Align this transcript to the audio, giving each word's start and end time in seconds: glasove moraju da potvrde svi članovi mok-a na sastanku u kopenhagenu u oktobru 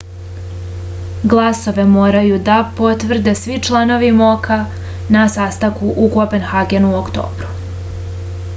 glasove 1.33 1.83
moraju 1.89 2.39
da 2.47 2.55
potvrde 2.79 3.35
svi 3.41 3.59
članovi 3.67 4.09
mok-a 4.23 4.57
na 5.17 5.27
sastanku 5.35 5.93
u 6.07 6.09
kopenhagenu 6.17 6.91
u 6.95 6.99
oktobru 7.05 7.51